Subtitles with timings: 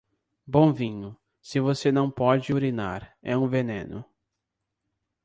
[0.47, 4.03] Bom vinho, se você não pode urinar, é um veneno.